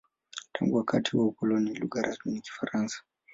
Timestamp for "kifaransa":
2.41-3.03